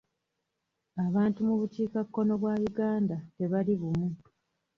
Abantu 1.05 1.39
mu 1.47 1.55
bukiikakkono 1.59 2.33
bwa 2.41 2.53
Uganda 2.69 3.15
tebali 3.35 3.73
bumu. 3.81 4.07